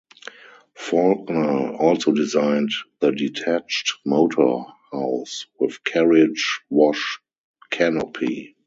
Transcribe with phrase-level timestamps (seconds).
[0.73, 7.19] Faulkner also designed the detached motor house with carriage-wash
[7.69, 8.55] canopy.